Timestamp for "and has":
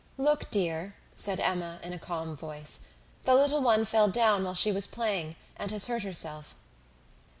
5.57-5.85